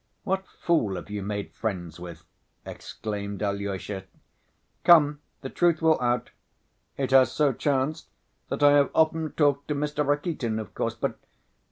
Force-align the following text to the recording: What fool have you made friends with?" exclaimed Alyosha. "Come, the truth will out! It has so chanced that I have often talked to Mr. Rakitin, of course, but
What 0.23 0.47
fool 0.47 0.95
have 0.95 1.11
you 1.11 1.21
made 1.21 1.53
friends 1.53 1.99
with?" 1.99 2.25
exclaimed 2.65 3.43
Alyosha. 3.43 4.05
"Come, 4.83 5.21
the 5.41 5.49
truth 5.51 5.79
will 5.79 6.01
out! 6.01 6.31
It 6.97 7.11
has 7.11 7.31
so 7.31 7.53
chanced 7.53 8.07
that 8.49 8.63
I 8.63 8.71
have 8.71 8.89
often 8.95 9.31
talked 9.33 9.67
to 9.67 9.75
Mr. 9.75 10.03
Rakitin, 10.03 10.57
of 10.57 10.73
course, 10.73 10.95
but 10.95 11.19